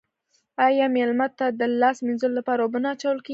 [0.67, 3.29] آیا میلمه ته د لاس مینځلو لپاره اوبه نه اچول کیږي؟